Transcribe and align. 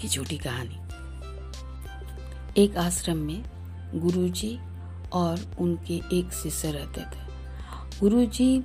की 0.00 0.08
छोटी 0.08 0.38
कहानी। 0.38 0.76
एक 2.62 2.76
आश्रम 2.76 3.16
में 3.16 3.44
गुरुजी 3.94 4.58
और 5.12 5.56
उनके 5.58 5.94
एक 5.94 6.32
शिष्य 6.32 6.70
रहते 6.70 7.00
थे। 7.00 7.30
गुरुजी 8.00 8.64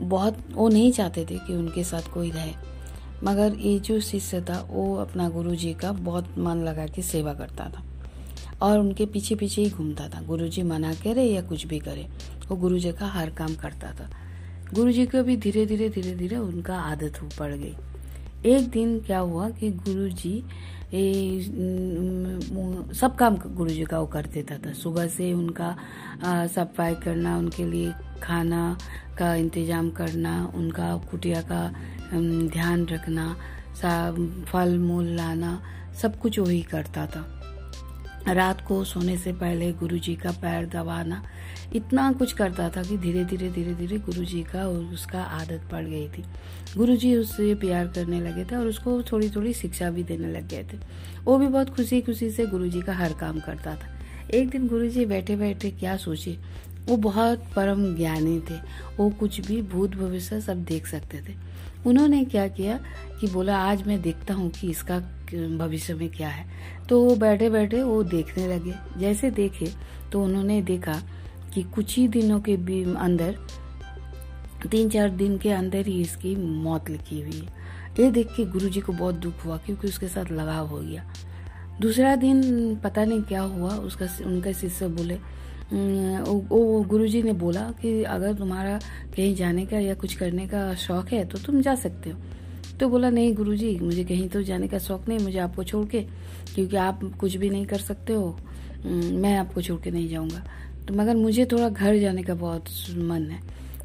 बहुत, 0.00 0.38
वो 0.52 0.68
नहीं 0.68 0.92
चाहते 0.92 1.26
थे 1.30 1.38
कि 1.38 1.54
उनके 1.54 1.84
साथ 1.84 2.02
कोई 2.14 2.30
रहे। 2.30 2.52
मगर 3.24 3.54
ये 3.54 3.78
जो 3.80 4.00
शिष्य 4.00 4.40
था, 4.40 4.68
वो 4.70 4.96
अपना 4.96 5.28
गुरुजी 5.28 5.74
का 5.74 5.92
बहुत 5.92 6.34
मन 6.38 6.56
लगा 6.56 6.86
के 6.86 7.02
सेवा 7.02 7.34
करता 7.34 7.64
था। 7.64 7.84
और 8.62 8.78
उनके 8.78 9.06
पीछे 9.06 9.34
पीछे 9.34 9.62
ही 9.62 9.70
घूमता 9.70 10.08
था। 10.08 10.22
गुरुजी 10.22 10.62
मना 10.62 10.94
करे 10.94 11.24
या 11.24 11.42
कुछ 11.42 11.66
भी 11.66 11.78
करे, 11.78 12.08
वो 12.48 12.56
गुरुजी 12.56 12.92
का 12.92 13.06
हर 13.06 13.30
काम 13.30 13.54
करता 13.54 13.92
था। 13.92 14.10
गुरुजी 14.74 15.06
को 15.06 15.22
भी 15.22 15.36
धीरे 15.36 15.66
धीरे 15.66 15.88
धीरे 15.88 16.14
धीरे 16.14 16.36
उनका 16.36 16.80
आदत 16.80 17.22
हो 17.22 17.28
पड़ 17.38 17.54
गई। 17.54 17.76
एक 18.46 18.68
दिन 18.70 18.98
क्या 19.00 19.18
हुआ 19.18 19.48
कि 19.50 19.70
गुरुजी 19.70 20.38
सब 22.94 23.14
काम 23.18 23.36
गुरु 23.46 23.70
जी 23.70 23.84
का 23.84 23.98
वो 23.98 24.06
कर 24.06 24.26
देता 24.34 24.56
था 24.58 24.72
सुबह 24.72 25.06
से 25.08 25.32
उनका 25.32 25.76
सफ़ाई 26.54 26.94
करना, 26.94 27.36
उनके 27.38 27.64
लिए 27.64 27.92
खाना 28.22 28.76
का 29.18 29.34
इंतज़ाम 29.34 29.90
करना, 29.90 30.34
उनका 30.54 30.96
कुटिया 31.10 31.40
का 31.42 31.62
ध्यान 32.14 32.86
रखना 32.86 33.26
फल 34.44 34.78
मूल 34.78 35.06
लाना, 35.16 35.60
सब 36.02 36.18
कुछ 36.20 36.38
वही 36.38 36.62
करता 36.64 37.06
था। 37.06 37.24
रात 38.28 38.60
को 38.68 38.82
सोने 38.84 39.16
से 39.18 39.32
पहले 39.34 39.72
गुरु 39.72 39.98
जी 39.98 40.14
का 40.16 40.30
पैर 40.42 40.66
दबाना 40.66 41.22
इतना 41.72 42.12
कुछ 42.12 42.32
करता 42.32 42.68
था 42.68 42.82
कि 42.82 42.96
धीरे 42.98 43.24
धीरे 43.24 43.50
धीरे 43.50 43.74
धीरे 43.74 43.98
गुरु 43.98 44.24
जी 44.24 44.42
का 44.42 44.66
और 44.68 44.84
उसका 44.94 45.22
आदत 45.22 45.62
पड़ 45.72 45.84
गई 45.84 46.08
थी। 46.08 46.24
गुरु 46.76 46.96
जी 46.96 47.16
उससे 47.16 47.54
प्यार 47.54 47.86
करने 47.86 48.20
लगे 48.20 48.44
थे 48.44 48.56
और 48.56 48.66
उसको 48.66 49.02
थोड़ी 49.02 49.30
थोड़ी 49.30 49.52
शिक्षा 49.52 49.90
भी 49.90 50.02
देने 50.02 50.32
लग 50.32 50.48
गए 50.48 50.64
थे। 50.72 50.78
वो 51.24 51.38
भी 51.38 51.46
बहुत 51.46 51.70
खुशी 51.70 52.00
खुशी 52.00 52.30
से 52.30 52.46
गुरुजी 52.46 52.82
का 52.82 52.94
हर 52.94 53.12
काम 53.12 53.40
करता 53.40 53.74
था। 53.74 53.88
एक 54.34 54.50
दिन 54.50 54.68
गुरुजी 54.68 55.06
बैठे 55.06 55.36
बैठे 55.36 55.70
क्या 55.70 55.96
सोचे? 55.96 56.38
वो 56.88 56.96
बहुत 56.96 57.42
परम 57.56 57.96
ज्ञानी 57.96 58.40
थे। 58.50 58.54
वो 58.96 59.10
कुछ 59.10 59.40
भी 59.40 59.62
भूत 59.62 59.96
भविष्य 59.96 60.40
सब 60.40 60.64
देख 60.64 60.86
सकते 60.86 61.20
थे। 61.28 61.34
उन्होंने 61.86 62.24
क्या 62.24 62.48
किया 62.48 62.78
कि 63.20 63.26
बोला, 63.26 63.56
आज 63.58 63.86
मैं 63.86 64.00
देखता 64.02 64.34
हूँ 64.34 64.50
कि 64.50 64.70
इसका 64.70 64.98
भविष्य 65.58 65.94
में 65.94 66.08
क्या 66.08 66.28
है। 66.28 66.46
तो 66.88 67.02
वो 67.04 67.16
बैठे 67.16 67.50
बैठे 67.50 67.82
वो 67.82 68.02
देखने 68.02 68.46
लगे। 68.48 68.74
जैसे 68.98 69.30
देखे 69.30 69.70
तो 70.12 70.22
उन्होंने 70.24 70.62
देखा 70.62 71.02
कि 71.54 71.62
कुछ 71.64 71.96
ही 71.96 72.06
दिनों 72.08 72.40
के 72.40 72.54
अंदर, 72.96 73.36
तीन 74.70 74.88
चार 74.88 75.10
दिन 75.12 75.36
के 75.38 75.50
अंदर 75.50 75.86
ही 75.86 76.00
इसकी 76.00 76.34
मौत 76.36 76.90
लिखी 76.90 77.20
हुई 77.20 77.38
है। 77.38 77.62
ये 77.98 78.10
देख 78.10 78.28
के 78.36 78.44
गुरु 78.44 78.68
जी 78.68 78.80
को 78.80 78.92
बहुत 78.92 79.14
दुख 79.14 79.44
हुआ 79.44 79.56
क्योंकि 79.56 79.88
उसके 79.88 80.08
साथ 80.08 80.32
लगाव 80.32 80.66
हो 80.66 80.78
गया। 80.78 81.04
दूसरा 81.80 82.14
दिन 82.16 82.76
पता 82.84 83.04
नहीं 83.04 83.22
क्या 83.22 83.40
हुआ, 83.42 83.70
उसका 83.70 84.06
उनका 84.26 84.52
शिष्य 84.52 84.88
बोले 84.88 85.18
वो 85.72 86.82
गुरु 86.88 87.06
जी 87.08 87.22
ने 87.22 87.32
बोला 87.32 87.60
कि 87.80 88.02
अगर 88.04 88.34
तुम्हारा 88.34 88.78
कहीं 89.16 89.34
जाने 89.34 89.64
का 89.66 89.78
या 89.78 89.94
कुछ 89.94 90.14
करने 90.14 90.46
का 90.46 90.74
शौक 90.74 91.08
है 91.08 91.24
तो 91.24 91.38
तुम 91.38 91.60
जा 91.60 91.74
सकते 91.74 92.10
हो। 92.10 92.18
तो 92.80 92.88
बोला, 92.88 93.10
नहीं 93.10 93.34
गुरुजी, 93.34 93.78
मुझे 93.78 94.04
कहीं 94.04 94.28
तो 94.28 94.42
जाने 94.42 94.68
का 94.68 94.78
शौक 94.78 95.08
नहीं, 95.08 95.18
मुझे 95.18 95.38
आपको 95.38 95.64
छोड़ 95.64 95.86
के, 95.86 96.00
क्योंकि 96.54 96.76
आप 96.76 97.00
कुछ 97.20 97.36
भी 97.36 97.50
नहीं 97.50 97.66
कर 97.66 97.78
सकते 97.78 98.12
हो। 98.12 98.38
मैं 98.84 99.36
आपको 99.38 99.62
छोड़ 99.62 99.80
के 99.80 99.90
नहीं 99.90 100.08
जाऊँगा। 100.08 100.42
तो 100.88 100.94
मगर 100.94 101.16
मुझे 101.16 101.44
थोड़ा 101.52 101.68
घर 101.68 101.98
जाने 101.98 102.22
का 102.22 102.34
बहुत 102.36 102.64
मन 102.98 103.28
है। 103.30 103.40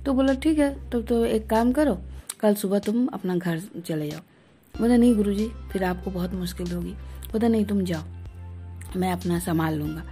तो 0.06 0.14
बोला, 0.14 0.34
ठीक 0.36 0.60
है 0.60 0.90
तो 0.90 1.02
तो 1.02 1.24
एक 1.26 1.48
काम 1.50 1.72
करो, 1.72 1.98
कल 2.40 2.54
सुबह 2.56 2.80
तुम 2.80 3.06
अपना 3.08 3.36
घर 3.36 3.62
चले 3.80 4.10
जाओ। 4.10 4.22
बोला, 4.74 4.98
नहीं 4.98 5.16
गुरुजी, 5.16 5.48
फिर 5.72 5.84
आपको 5.84 6.12
बहुत 6.12 6.34
मुश्किल 6.36 6.72
होगी। 6.72 6.92
बोला, 7.32 7.48
नहीं, 7.48 7.66
तुम 7.66 7.84
जाओ, 7.84 8.04
मैं 8.96 9.12
अपना 9.12 9.40
संभाल 9.40 9.76
लूँगा। 9.76 10.04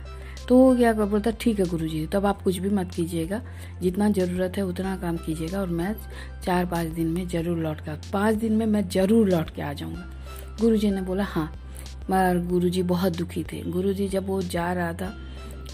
तो 0.47 0.75
क्या 0.77 0.91
बोलता, 0.95 1.31
ठीक 1.31 1.59
है 1.59 1.65
गुरु 1.65 1.87
जी 1.87 2.05
तब 2.07 2.25
आप 2.25 2.41
कुछ 2.41 2.57
भी 2.57 2.69
मत 2.69 2.91
कीजिएगा, 2.95 3.41
जितना 3.81 4.09
ज़रूरत 4.09 4.57
है 4.57 4.63
उतना 4.65 4.95
काम 4.97 5.17
कीजिएगा 5.17 5.59
और 5.61 5.69
मैं 5.69 5.93
चार 6.45 6.65
पाँच 6.65 6.87
दिन 6.89 7.07
में 7.07 7.27
ज़रूर 7.27 7.57
लौट 7.57 7.79
कर 7.81 7.99
पाँच 8.13 8.35
दिन 8.35 8.53
में 8.53 8.65
मैं 8.65 8.87
ज़रूर 8.89 9.29
लौट 9.29 9.49
के 9.49 9.61
आ 9.61 9.71
जाऊँगा। 9.73 10.05
गुरु 10.61 10.77
जी 10.77 10.91
ने 10.91 11.01
बोला 11.01 11.23
हाँ। 11.23 11.51
मगर 12.09 12.39
गुरु 12.47 12.69
जी 12.69 12.83
बहुत 12.85 13.17
दुखी 13.17 13.43
थे। 13.43 13.61
गुरु 13.63 13.93
जी 13.93 14.07
जब 14.07 14.27
वो 14.27 14.41
जा 14.43 14.71
रहा 14.73 14.93
था 14.93 15.13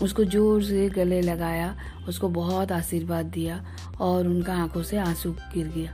उसको 0.02 0.24
ज़ोर 0.24 0.64
से 0.64 0.88
गले 0.90 1.22
लगाया, 1.22 1.76
उसको 2.08 2.30
बहुत 2.30 2.72
आशीर्वाद 2.72 3.26
दिया 3.26 3.64
और 4.00 4.28
उनका 4.28 4.54
आँखों 4.54 4.84
से 4.84 4.98
आँसू 4.98 5.32
गिर 5.32 5.68
गया। 5.68 5.94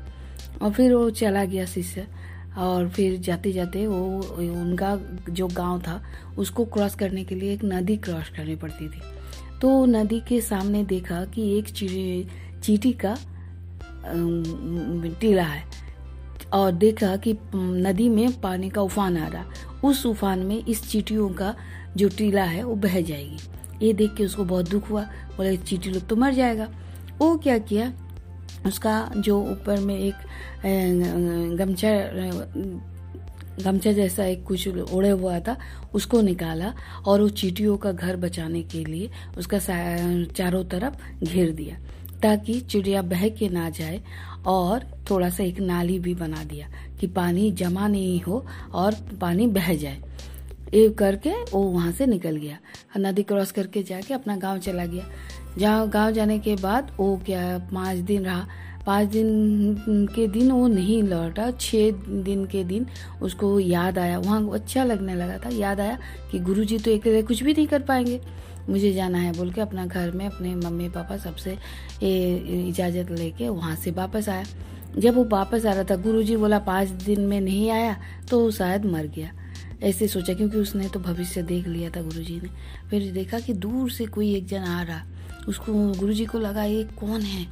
और 0.61 0.71
फिर 0.71 0.93
वो 0.93 1.09
चला 1.09 1.45
गया 1.45 1.65
शिष्य। 1.65 2.07
और 2.57 2.87
फिर 2.89 3.17
जाते 3.17 3.51
जाते 3.51 3.85
वो, 3.87 4.21
उनका 4.39 4.95
जो 5.29 5.47
गाँव 5.47 5.79
था, 5.81 6.01
उसको 6.37 6.65
क्रॉस 6.65 6.95
करने 6.95 7.23
के 7.23 7.35
लिए 7.35 7.53
एक 7.53 7.63
नदी 7.63 7.97
क्रॉस 7.97 8.29
करनी 8.29 8.55
पड़ती 8.55 8.87
थी। 8.87 9.01
तो 9.61 9.85
नदी 9.85 10.19
के 10.19 10.39
सामने 10.41 10.83
देखा 10.83 11.23
कि 11.25 11.57
एक 11.57 11.69
चीटी 12.63 12.91
का 13.05 13.15
टीला 15.21 15.43
है। 15.43 15.63
और 16.53 16.71
देखा 16.71 17.15
कि 17.17 17.37
नदी 17.55 18.09
में 18.09 18.39
पानी 18.41 18.69
का 18.69 18.81
उफान 18.81 19.17
आ 19.17 19.27
रहा। 19.27 19.45
उस 19.83 20.05
उफान 20.05 20.39
में 20.39 20.65
इस 20.65 20.89
चीटियों 20.89 21.29
का 21.29 21.55
जो 21.97 22.09
टीला 22.09 22.43
है, 22.43 22.63
वो 22.63 22.75
बह 22.75 23.01
जाएगी। 23.01 23.37
ये 23.81 23.93
देख 23.93 24.13
के 24.15 24.25
उसको 24.25 24.43
बहुत 24.45 24.69
दुख 24.69 24.89
हुआ। 24.89 25.01
बोले 25.37 25.55
चीटी 25.57 25.89
लोग 25.89 26.07
तो 26.07 26.15
मर 26.15 26.33
जाएगा। 26.33 26.67
वो 27.19 27.35
क्या 27.37 27.57
किया, 27.59 27.91
उसका 28.65 29.11
जो 29.17 29.39
ऊपर 29.41 29.79
में 29.79 29.97
एक 29.97 30.15
गमछा 31.57 31.91
गमछा 33.59 33.91
जैसा 33.91 34.25
एक 34.25 34.43
कुछ 34.43 34.67
ओढ़े 34.67 35.09
हुआ 35.09 35.39
था, 35.39 35.55
उसको 35.93 36.21
निकाला 36.21 36.73
और 37.05 37.21
वो 37.21 37.29
चीटियों 37.29 37.77
का 37.77 37.91
घर 37.91 38.15
बचाने 38.17 38.61
के 38.63 38.83
लिए 38.85 39.09
उसका 39.37 39.59
चारों 39.59 40.63
तरफ़ 40.65 41.25
घेर 41.25 41.51
दिया, 41.51 41.75
ताकि 42.21 42.59
चिड़िया 42.61 43.01
बह 43.03 43.27
के 43.29 43.49
ना 43.49 43.69
जाए 43.69 44.01
और 44.47 44.85
थोड़ा 45.09 45.29
सा 45.29 45.43
एक 45.43 45.59
नाली 45.61 45.99
भी 45.99 46.13
बना 46.15 46.43
दिया, 46.43 46.67
कि 46.99 47.07
पानी 47.09 47.51
जमा 47.53 47.87
नहीं 47.87 48.21
हो 48.21 48.45
और 48.73 48.95
पानी 49.21 49.47
बह 49.49 49.73
जाए। 49.75 50.01
ये 50.73 50.89
करके 50.89 51.31
वो 51.43 51.61
वहाँ 51.63 51.91
से 51.91 52.05
निकल 52.05 52.35
गया। 52.35 52.57
नदी 52.99 53.23
क्रॉस 53.23 53.51
करके 53.51 53.83
जाके 53.83 54.13
अपना 54.13 54.35
गाँव 54.37 54.57
चला 54.59 54.85
गया। 54.85 55.05
जहाँ 55.57 55.87
गाँव 55.89 56.11
जाने 56.11 56.39
के 56.39 56.55
बाद 56.55 56.91
वो 56.97 57.15
क्या, 57.25 57.57
पाँच 57.73 57.97
दिन 57.99 58.25
रहा। 58.25 58.47
पाँच 58.85 59.07
दिन 59.09 60.07
के 60.15 60.27
दिन 60.27 60.51
वो 60.51 60.67
नहीं 60.67 61.01
लौटा, 61.03 61.49
छह 61.51 61.91
दिन 62.23 62.45
के 62.45 62.63
दिन 62.63 62.85
उसको 63.21 63.59
याद 63.59 63.97
आया। 63.99 64.19
वहाँ 64.19 64.49
अच्छा 64.53 64.83
लगने 64.83 65.15
लगा 65.15 65.37
था, 65.37 65.49
याद 65.49 65.79
आया 65.79 65.97
कि 66.31 66.39
गुरुजी 66.39 66.77
तो 66.77 66.91
एक 66.91 67.27
कुछ 67.27 67.43
भी 67.43 67.53
नहीं 67.53 67.67
कर 67.67 67.81
पाएँगे। 67.81 68.19
मुझे 68.69 68.91
जाना 68.93 69.17
है 69.17 69.31
बोल 69.33 69.51
के 69.51 69.61
अपना 69.61 69.85
घर 69.85 70.11
में 70.11 70.25
अपने 70.25 70.53
मम्मी 70.55 70.89
पापा 70.89 71.17
सबसे 71.17 71.57
इजाज़त 72.03 73.11
लेके 73.11 73.49
वहाँ 73.49 73.75
से 73.75 73.91
वापस 73.91 74.29
आया। 74.29 74.43
जब 74.97 75.15
वो 75.15 75.23
वापस 75.31 75.65
आ 75.65 75.73
रहा 75.73 75.83
था, 75.83 75.95
गुरुजी 75.95 76.35
बोला, 76.37 76.59
पाँच 76.59 76.87
दिन 76.87 77.21
में 77.21 77.39
नहीं 77.41 77.69
आया 77.71 77.97
तो 78.29 78.49
शायद 78.51 78.85
मर 78.85 79.07
गया। 79.07 79.31
ऐसे 79.83 80.07
सोचा 80.07 80.33
क्योंकि 80.33 80.57
उसने 80.57 80.87
तो 80.89 80.99
भविष्य 80.99 81.41
देख 81.43 81.67
लिया 81.67 81.89
था 81.89 82.01
गुरुजी 82.01 82.39
ने। 82.43 82.49
फिर 82.89 83.11
देखा 83.13 83.39
कि 83.39 83.53
दूर 83.55 83.91
से 83.91 84.05
कोई 84.07 84.33
एक 84.35 84.47
जन 84.47 84.63
आ 84.63 84.81
रहा। 84.83 85.01
उसको 85.47 85.73
गुरुजी 85.99 86.25
को 86.25 86.39
लगा 86.39 86.63
ये 86.63 86.83
कौन 86.99 87.21
है? 87.21 87.47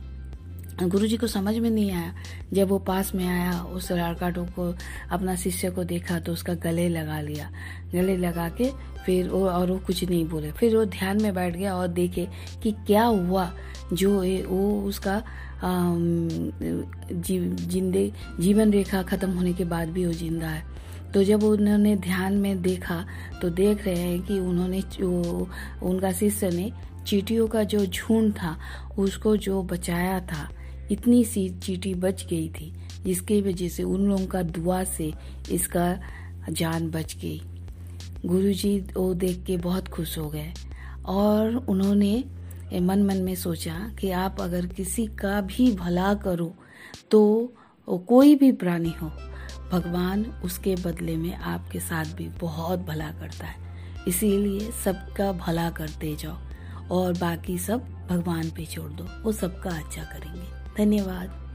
गुरुजी 0.84 1.18
को 1.18 1.28
समझ 1.28 1.56
में 1.58 1.70
नहीं 1.70 1.92
आया। 1.92 2.14
जब 2.54 2.68
वो 2.70 2.78
पास 2.80 3.14
में 3.16 3.26
आया 3.28 3.62
उस 3.64 3.92
लड़का 3.92 4.30
को 4.32 4.74
अपना 5.12 5.36
शिष्य 5.36 5.70
को 5.72 5.84
देखा 5.84 6.20
तो 6.20 6.34
उसका 6.34 6.54
गले 6.56 6.88
लगा 6.90 7.20
लिया। 7.22 7.50
गले 7.94 8.18
लगा 8.18 8.48
के 8.52 8.70
फिर 9.06 9.30
वो 9.30 9.48
और 9.50 9.72
वो 9.72 9.78
कुछ 9.78 10.04
नहीं 10.04 10.26
बोले। 10.30 10.52
फिर 10.52 10.76
वो 10.78 10.86
ध्यान 10.86 11.22
में 11.22 11.34
बैठ 11.36 11.56
गया 11.56 11.76
और 11.76 11.88
देखे 11.88 12.28
कि 12.64 12.72
क्या 12.88 13.04
हुआ। 13.04 13.52
जो 13.94 14.12
वो 14.48 14.82
उसका 14.84 15.22
जी, 17.14 17.40
जिंदे 17.40 18.12
जीवन 18.40 18.72
रेखा 18.72 19.01
खत्म 19.04 19.31
होने 19.31 19.54
के 19.54 19.66
बाद 19.66 19.90
भी 19.90 20.06
वो 20.06 20.12
ज़िंदा 20.13 20.48
है। 20.48 20.76
तो 21.13 21.24
जब 21.24 21.44
उन्होंने 21.44 21.95
ध्यान 21.95 22.33
में 22.38 22.62
देखा 22.62 23.06
तो 23.42 23.50
देख 23.50 23.86
रहे 23.86 23.95
हैं 23.95 24.21
कि 24.21 24.39
उन्होंने 24.39 24.81
उनका 25.88 26.12
शिष्य 26.12 26.50
ने 26.50 26.71
चीटियों 27.07 27.48
का 27.48 27.63
जो 27.63 27.86
झुंड 27.86 28.33
था, 28.33 28.57
उसको 29.00 29.36
जो 29.38 29.62
बचाया 29.63 30.19
था, 30.21 30.50
इतनी 30.92 31.24
सी 31.24 31.48
चीटी 31.63 31.94
बच 31.95 32.25
गई 32.25 32.48
थी, 32.50 32.71
जिसकी 33.04 33.42
वजह 33.42 33.69
से 33.69 33.83
उन 33.83 34.07
लोगों 34.07 34.25
का 34.27 34.42
दुआ 34.42 34.83
से 34.83 35.12
इसका 35.51 35.88
जान 36.50 36.89
बच 36.89 37.15
गई। 37.21 37.42
गुरुजी 38.25 38.80
वो 38.95 39.13
देख 39.13 39.44
के 39.44 39.57
बहुत 39.57 39.88
खुश 39.88 40.18
हो 40.18 40.30
गए 40.30 40.53
और 41.06 41.56
उन्होंने 41.69 42.24
मन 42.81 43.03
मन 43.03 43.18
में 43.18 43.36
सोचा 43.36 43.74
कि 44.00 44.10
आप 44.12 44.42
अगर 44.42 44.65
किसी 44.68 45.06
का 45.19 45.39
भी 45.42 45.71
भला 45.75 46.13
करो 46.13 46.53
तो 47.12 47.21
कोई 48.07 48.36
भी 48.36 48.51
प्राणी 48.51 48.94
हो 49.01 49.12
भगवान 49.72 50.25
उसके 50.44 50.75
बदले 50.75 51.18
में 51.18 51.36
आपके 51.36 51.80
साथ 51.80 52.06
भी 52.06 52.30
बहुत 52.30 52.80
भला 52.80 53.12
करता 53.12 53.46
है। 53.46 53.56
इसीलिए 54.08 54.72
सबका 54.72 55.31
भला 55.31 55.69
करते 55.69 56.16
जाओ 56.16 56.38
और 56.92 57.14
बाकी 57.14 57.58
सब 57.58 58.08
भगवान 58.10 58.50
पे 58.50 58.66
छोड़ 58.66 58.92
दो, 58.92 59.24
वो 59.24 59.31
सबका 59.31 59.69
अच्छा 59.69 60.04
करेंगे। 60.04 60.75
धन्यवाद। 60.78 61.47